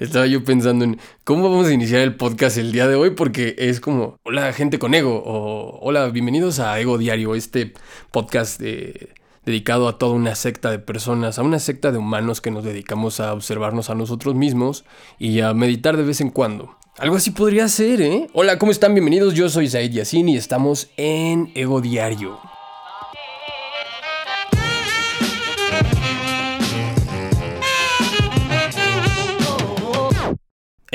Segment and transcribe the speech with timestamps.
[0.00, 3.54] estaba yo pensando en cómo vamos a iniciar el podcast el día de hoy, porque
[3.58, 7.74] es como, hola gente con ego, o hola, bienvenidos a Ego Diario, este
[8.10, 8.60] podcast
[9.44, 13.20] dedicado a toda una secta de personas, a una secta de humanos que nos dedicamos
[13.20, 14.84] a observarnos a nosotros mismos
[15.18, 16.76] y a meditar de vez en cuando.
[16.98, 18.26] Algo así podría ser, ¿eh?
[18.32, 18.94] Hola, ¿cómo están?
[18.94, 22.49] Bienvenidos, yo soy Said Yassin y estamos en Ego Diario.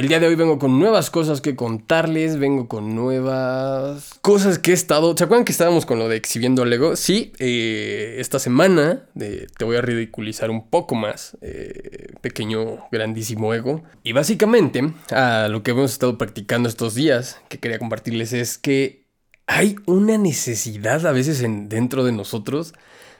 [0.06, 4.70] El día de hoy vengo con nuevas cosas que contarles, vengo con nuevas cosas que
[4.70, 5.18] he estado...
[5.18, 6.96] ¿Se acuerdan que estábamos con lo de exhibiendo Lego?
[6.96, 13.84] Sí, eh, esta semana te voy a ridiculizar un poco más, eh, pequeño, grandísimo ego.
[14.04, 19.08] Y básicamente, a lo que hemos estado practicando estos días, que quería compartirles es que
[19.48, 22.76] hay una necesidad a veces en, dentro de nosotros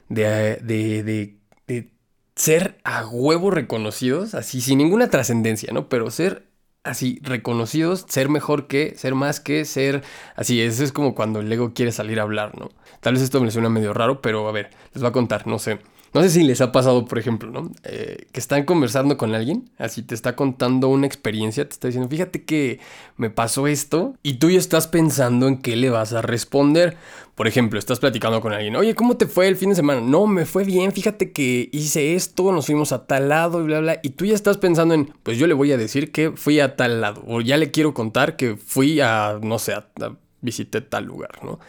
[0.08, 1.90] de, de, de, de
[2.36, 5.90] ser a huevo reconocidos, así sin ninguna trascendencia, ¿no?
[5.90, 6.54] Pero ser
[6.86, 10.04] así reconocidos, ser mejor que, ser más que, ser
[10.36, 10.62] así.
[10.62, 12.70] Eso es como cuando el ego quiere salir a hablar, ¿no?
[13.02, 15.60] Tal vez esto me suena medio raro, pero a ver, les voy a contar, no
[15.60, 15.80] sé.
[16.14, 17.72] No sé si les ha pasado, por ejemplo, ¿no?
[17.84, 22.10] Eh, que están conversando con alguien, así te está contando una experiencia, te está diciendo,
[22.10, 22.80] fíjate que
[23.18, 26.96] me pasó esto, y tú ya estás pensando en qué le vas a responder.
[27.36, 30.00] Por ejemplo, estás platicando con alguien, oye, ¿cómo te fue el fin de semana?
[30.00, 33.82] No, me fue bien, fíjate que hice esto, nos fuimos a tal lado y bla,
[33.82, 36.62] bla, y tú ya estás pensando en, pues yo le voy a decir que fui
[36.62, 40.16] a tal lado, o ya le quiero contar que fui a, no sé, a, a
[40.40, 41.60] visité tal lugar, ¿no?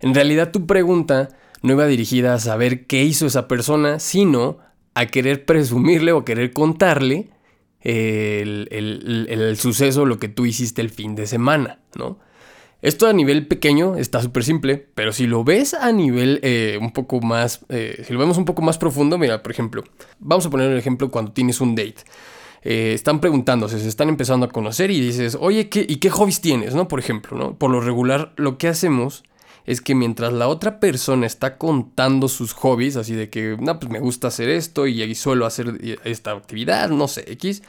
[0.00, 1.28] En realidad tu pregunta
[1.62, 4.58] no iba dirigida a saber qué hizo esa persona, sino
[4.94, 7.30] a querer presumirle o querer contarle
[7.80, 12.18] el, el, suceso, lo que tú hiciste el fin de semana, ¿no?
[12.80, 16.92] Esto a nivel pequeño está súper simple, pero si lo ves a nivel eh, un
[16.92, 19.82] poco más, eh, si lo vemos un poco más profundo, mira, por ejemplo,
[20.20, 21.96] vamos a poner un ejemplo cuando tienes un date.
[22.62, 26.40] Eh, están preguntándose, se están empezando a conocer y dices, oye, ¿qué, ¿y qué hobbies
[26.40, 26.74] tienes?
[26.76, 26.86] ¿no?
[26.86, 27.54] Por ejemplo, ¿no?
[27.56, 29.24] Por lo regular, lo que hacemos
[29.68, 34.00] es que mientras la otra persona está contando sus hobbies, así de que, pues me
[34.00, 37.62] gusta hacer esto y suelo hacer esta actividad, no sé, X,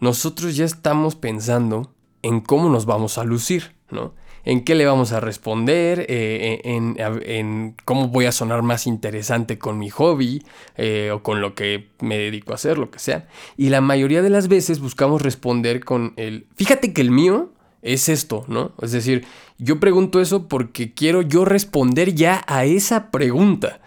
[0.00, 4.12] nosotros ya estamos pensando en cómo nos vamos a lucir, ¿no?
[4.44, 9.78] En qué le vamos a responder, eh, en, cómo voy a sonar más interesante con
[9.78, 10.44] mi hobby
[10.76, 13.28] eh, o con lo que me dedico a hacer, lo que sea.
[13.56, 17.52] Y la mayoría de las veces buscamos responder con el, fíjate que el mío
[17.82, 18.72] es esto, ¿no?
[18.82, 19.26] Es decir,
[19.58, 23.80] yo pregunto eso porque quiero yo responder ya a esa pregunta.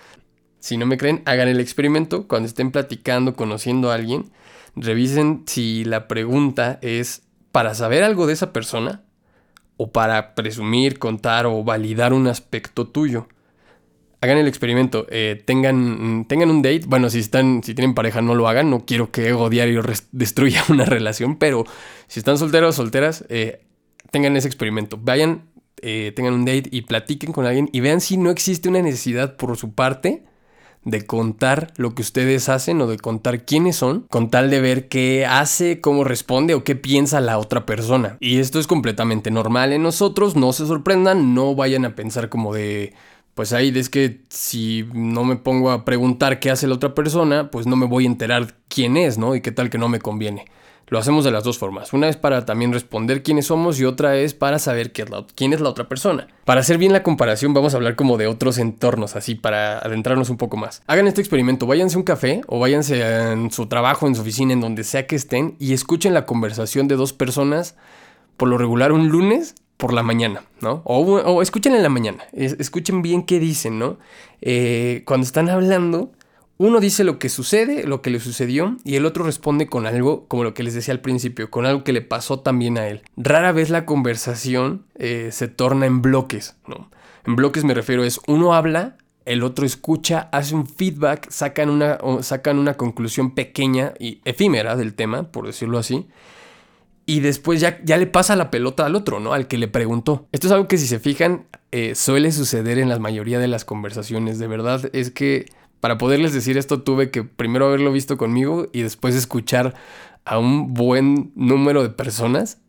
[0.60, 4.32] Si no me creen, hagan el experimento cuando estén platicando, conociendo a alguien,
[4.76, 9.04] revisen si la pregunta es para saber algo de esa persona
[9.78, 13.28] o para presumir, contar o validar un aspecto tuyo.
[14.22, 18.36] Hagan el experimento, eh, tengan, tengan un date, bueno, si están, si tienen pareja no
[18.36, 21.66] lo hagan, no quiero que ego diario destruya una relación, pero
[22.08, 23.66] si están solteros o solteras, eh,
[24.14, 25.00] tengan ese experimento.
[25.02, 25.42] Vayan,
[25.82, 29.38] eh, tengan un date y platiquen con alguien y vean si no existe una necesidad
[29.38, 30.24] por su parte
[30.86, 34.88] de contar lo que ustedes hacen o de contar quiénes son, con tal de ver
[34.88, 38.18] qué hace, cómo responde o qué piensa la otra persona.
[38.20, 42.54] Y esto es completamente normal en nosotros, no se sorprendan, no vayan a pensar como
[42.54, 42.94] de...
[43.34, 47.50] Pues ahí es que si no me pongo a preguntar qué hace la otra persona,
[47.50, 49.34] pues no me voy a enterar quién es, ¿no?
[49.34, 50.46] Y qué tal que no me conviene.
[50.88, 51.94] Lo hacemos de las dos formas.
[51.94, 55.70] Una es para también responder quiénes somos y otra es para saber quién es la
[55.70, 56.28] otra persona.
[56.46, 60.30] Para hacer bien la comparación vamos a hablar como de otros entornos, así para adentrarnos
[60.30, 60.84] un poco más.
[60.88, 63.02] Hagan este experimento, váyanse a un café o váyanse
[63.32, 66.88] en su trabajo, en su oficina, en donde sea que estén y escuchen la conversación
[66.88, 67.76] de dos personas,
[68.38, 70.82] por lo regular un lunes por la mañana, ¿no?
[70.86, 73.98] O, escuchen en la mañana, escuchen bien qué dicen, ¿no?
[74.42, 76.12] Eh, cuando están hablando
[76.58, 80.28] uno dice lo que sucede, lo que le sucedió, y el otro responde con algo,
[80.28, 83.02] como lo que les decía al principio, con algo que le pasó también a él.
[83.18, 86.92] Rara vez la conversación eh, se torna en bloques, ¿no?
[87.26, 91.98] En bloques me refiero es uno habla, el otro escucha, hace un feedback, sacan una,
[92.22, 96.08] sacan una conclusión pequeña y efímera del tema, por decirlo así,
[97.06, 99.34] y después ya, ya le pasa la pelota al otro, ¿no?
[99.34, 100.28] Al que le preguntó.
[100.32, 103.66] Esto es algo que si se fijan eh, suele suceder en la mayoría de las
[103.66, 105.48] conversaciones, de verdad, es que
[105.84, 109.74] para poderles decir esto tuve que primero haberlo visto conmigo y después escuchar
[110.24, 112.60] a un buen número de personas.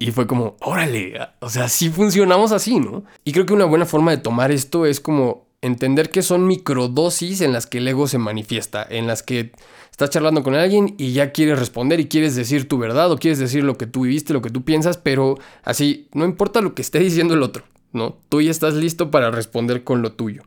[0.00, 3.04] Y fue como, órale, o sea, sí funcionamos así, ¿no?
[3.22, 7.42] Y creo que una buena forma de tomar esto es como entender que son microdosis
[7.42, 9.52] en las que el ego se manifiesta, en las que
[9.92, 13.38] estás charlando con alguien y ya quieres responder y quieres decir tu verdad o quieres
[13.38, 16.82] decir lo que tú viviste, lo que tú piensas, pero así, no importa lo que
[16.82, 17.62] esté diciendo el otro,
[17.92, 18.16] ¿no?
[18.28, 20.42] Tú ya estás listo para responder con lo tuyo.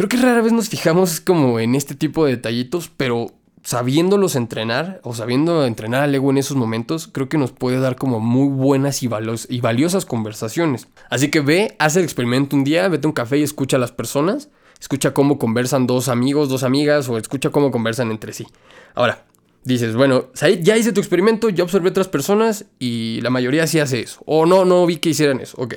[0.00, 4.98] Creo que rara vez nos fijamos como en este tipo de detallitos, pero sabiéndolos entrenar
[5.04, 8.48] o sabiendo entrenar al ego en esos momentos, creo que nos puede dar como muy
[8.48, 10.88] buenas y, valiosas conversaciones.
[11.10, 13.80] Así que ve, haz el experimento un día, vete a un café y escucha a
[13.80, 14.48] las personas,
[14.80, 18.46] escucha cómo conversan dos amigos, dos amigas o escucha cómo conversan entre sí.
[18.94, 19.26] Ahora,
[19.64, 20.28] dices, bueno,
[20.62, 24.22] ya hice tu experimento, ya observé otras personas y la mayoría sí hace eso.
[24.24, 25.58] O no, no vi que hicieran eso.
[25.60, 25.74] Ok,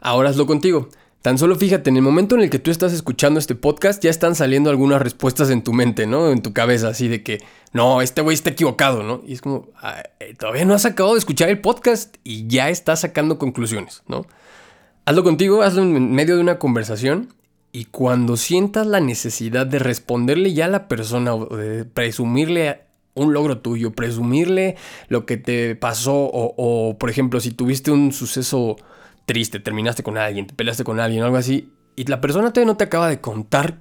[0.00, 0.88] ahora hazlo contigo.
[1.22, 4.10] Tan solo fíjate, en el momento en el que tú estás escuchando este podcast, ya
[4.10, 6.30] están saliendo algunas respuestas en tu mente, ¿no?
[6.30, 7.42] En tu cabeza, así de que,
[7.72, 9.22] no, este güey está equivocado, ¿no?
[9.26, 9.68] Y es como,
[10.20, 14.24] eh, todavía no has acabado de escuchar el podcast y ya estás sacando conclusiones, ¿no?
[15.04, 17.34] Hazlo contigo, hazlo en medio de una conversación
[17.72, 22.80] y cuando sientas la necesidad de responderle ya a la persona o de presumirle
[23.14, 24.76] un logro tuyo, presumirle
[25.08, 28.76] lo que te pasó o, o por ejemplo, si tuviste un suceso
[29.26, 32.76] triste, terminaste con alguien, te peleaste con alguien, algo así, y la persona todavía no
[32.76, 33.78] te acaba de contar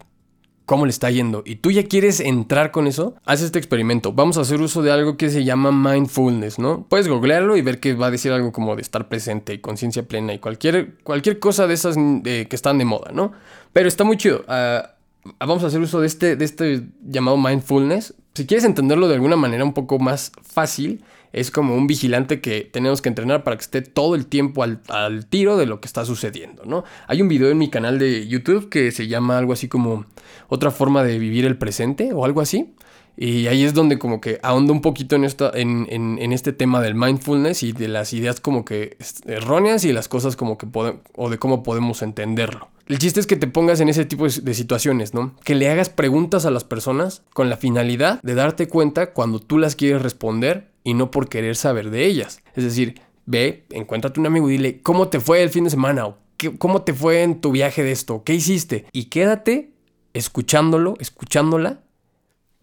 [0.65, 4.13] cómo le está yendo y tú ya quieres entrar con eso, haz este experimento.
[4.13, 6.85] Vamos a hacer uso de algo que se llama mindfulness, ¿no?
[6.89, 10.07] Puedes googlearlo y ver que va a decir algo como de estar presente y conciencia
[10.07, 13.31] plena y cualquier, cualquier cosa de esas que están de moda, ¿no?
[13.73, 14.43] Pero está muy chido.
[14.47, 14.95] Ah,
[15.39, 18.15] vamos a hacer uso de este, de este llamado mindfulness.
[18.33, 21.03] Si quieres entenderlo de alguna manera un poco más fácil,
[21.35, 25.25] es como un vigilante que tenemos que entrenar para que esté todo el tiempo al,
[25.27, 26.85] tiro de lo que está sucediendo, ¿no?
[27.07, 30.05] Hay un video en mi canal de YouTube que se llama algo así como
[30.47, 32.73] otra forma de vivir el presente o algo así.
[33.17, 36.81] Y ahí es donde como que ahondo un poquito en, esta, en, en, este tema
[36.81, 41.01] del mindfulness y de las ideas como que erróneas y las cosas como que podemos,
[41.15, 42.69] o de cómo podemos entenderlo.
[42.87, 45.35] El chiste es que te pongas en ese tipo de situaciones, ¿no?
[45.43, 49.57] Que le hagas preguntas a las personas con la finalidad de darte cuenta cuando tú
[49.57, 52.43] las quieres responder y no por querer saber de ellas.
[52.53, 56.05] Es decir, ve, encuéntrate un amigo y dile, ¿cómo te fue el fin de semana?
[56.05, 56.17] ¿O
[56.57, 58.23] ¿Cómo te fue en tu viaje de esto?
[58.23, 58.85] ¿Qué hiciste?
[58.91, 59.71] Y quédate
[60.13, 61.81] escuchándolo, escuchándola,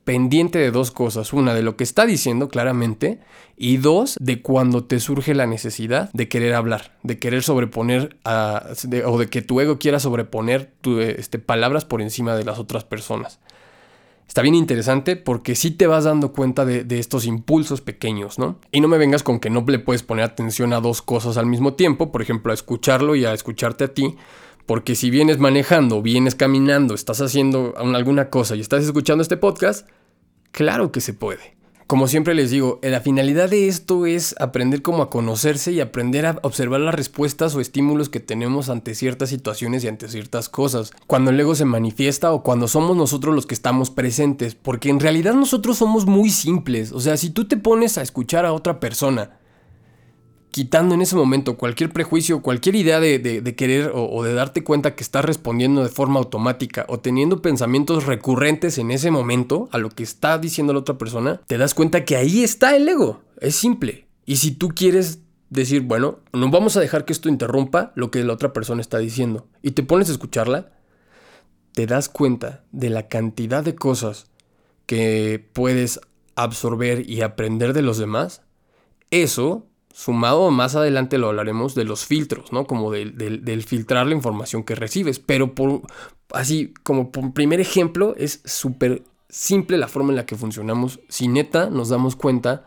[0.04, 1.32] pendiente de dos cosas.
[1.32, 3.20] Una, de lo que está diciendo claramente.
[3.56, 9.18] Y dos, de cuando te surge la necesidad de querer hablar, de querer sobreponer o
[9.18, 13.38] de que tu ego quiera sobreponer tu, este, palabras por encima de las otras personas
[14.32, 18.58] está bien interesante porque sí te vas dando cuenta de, estos impulsos pequeños, ¿no?
[18.70, 21.44] Y no me vengas con que no le puedes poner atención a dos cosas al
[21.44, 24.16] mismo tiempo, por ejemplo, a escucharlo y a escucharte a ti,
[24.66, 29.88] porque si vienes manejando, vienes caminando, estás haciendo alguna cosa y estás escuchando este podcast,
[30.50, 31.56] claro que se puede.
[31.92, 36.24] Como siempre les digo, la finalidad de esto es aprender cómo a conocerse y aprender
[36.24, 40.92] a observar las respuestas o estímulos que tenemos ante ciertas situaciones y ante ciertas cosas.
[41.06, 45.00] Cuando el ego se manifiesta o cuando somos nosotros los que estamos presentes, porque en
[45.00, 46.92] realidad nosotros somos muy simples.
[46.92, 49.41] O sea, si tú te pones a escuchar a otra persona,
[50.52, 55.02] quitando en ese momento cualquier prejuicio, cualquier idea de, querer o, de darte cuenta que
[55.02, 60.02] estás respondiendo de forma automática o teniendo pensamientos recurrentes en ese momento a lo que
[60.02, 63.22] está diciendo la otra persona, te das cuenta que ahí está el ego.
[63.40, 64.06] Es simple.
[64.26, 68.22] Y si tú quieres decir, bueno, no vamos a dejar que esto interrumpa lo que
[68.22, 70.70] la otra persona está diciendo, y te pones a escucharla,
[71.72, 74.26] te das cuenta de la cantidad de cosas
[74.84, 75.98] que puedes
[76.34, 78.42] absorber y aprender de los demás,
[79.10, 82.66] eso Sumado más adelante lo hablaremos de los filtros, ¿no?
[82.66, 85.18] Como del, filtrar la información que recibes.
[85.18, 85.82] Pero por,
[86.32, 91.00] así como por primer ejemplo, es súper simple la forma en la que funcionamos.
[91.08, 92.64] Si neta nos damos cuenta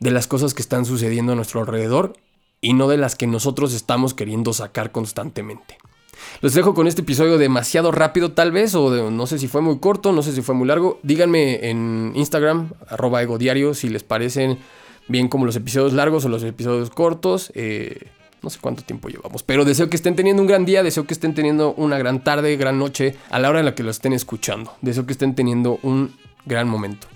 [0.00, 2.14] de las cosas que están sucediendo a nuestro alrededor
[2.60, 5.78] y no de las que nosotros estamos queriendo sacar constantemente.
[6.40, 9.78] Los dejo con este episodio demasiado rápido tal vez, o no sé si fue muy
[9.78, 10.98] corto, no sé si fue muy largo.
[11.02, 14.58] Díganme en Instagram, arroba ego diario, si les parecen
[15.08, 17.52] bien como los episodios largos o los episodios cortos.
[17.54, 18.08] Eh,
[18.42, 21.14] no sé cuánto tiempo llevamos, pero deseo que estén teniendo un gran día, deseo que
[21.14, 24.12] estén teniendo una gran tarde, gran noche a la hora en la que lo estén
[24.12, 24.74] escuchando.
[24.80, 26.14] Deseo que estén teniendo un
[26.46, 27.08] gran momento.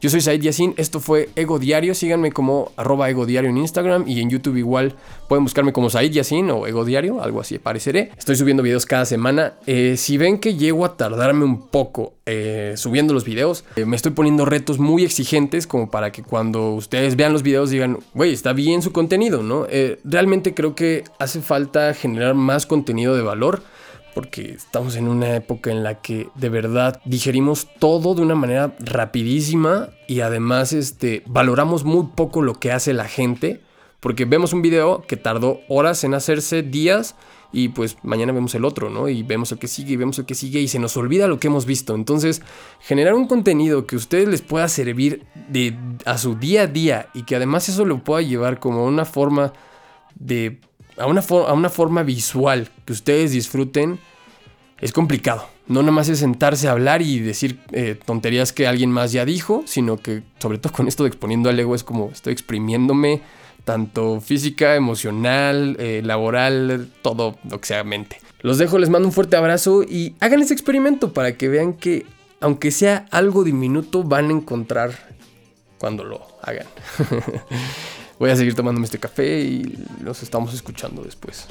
[0.00, 4.04] Yo soy Said Yassin, esto fue Ego Diario, síganme como arroba Ego Diario en Instagram
[4.06, 4.94] y en YouTube igual
[5.28, 8.12] pueden buscarme como Said Yassin o Ego Diario, algo así apareceré.
[8.16, 9.54] Estoy subiendo videos cada semana.
[9.66, 13.96] Eh, si ven que llego a tardarme un poco eh, subiendo los videos, eh, me
[13.96, 18.32] estoy poniendo retos muy exigentes como para que cuando ustedes vean los videos digan, güey,
[18.32, 19.66] está bien su contenido, ¿no?
[20.04, 23.64] realmente creo que hace falta generar más contenido de valor
[24.14, 28.74] porque estamos en una época en la que de verdad digerimos todo de una manera
[28.78, 33.60] rapidísima y además este, valoramos muy poco lo que hace la gente,
[34.00, 37.14] porque vemos un video que tardó horas en hacerse, días,
[37.52, 39.08] y pues mañana vemos el otro, ¿no?
[39.08, 41.38] Y vemos el que sigue y vemos el que sigue y se nos olvida lo
[41.38, 41.94] que hemos visto.
[41.94, 42.42] Entonces,
[42.80, 47.08] generar un contenido que a ustedes les pueda servir de, a su día a día
[47.14, 49.52] y que además eso lo pueda llevar como una forma
[50.14, 50.60] de...
[50.98, 53.98] A una, a una forma visual que ustedes disfruten,
[54.80, 55.48] es complicado.
[55.66, 59.24] No nada más es sentarse a hablar y decir eh, tonterías que alguien más ya
[59.24, 63.20] dijo, sino que sobre todo con esto de exponiendo al ego es como estoy exprimiéndome
[63.64, 68.18] tanto física, emocional, eh, laboral, todo lo que sea mente.
[68.40, 72.06] Los dejo, les mando un fuerte abrazo y hagan ese experimento para que vean que
[72.40, 74.92] aunque sea algo diminuto van a encontrar
[75.76, 76.66] cuando lo hagan.
[78.18, 81.46] voy a seguir tomándome este café y nos estamos escuchando después.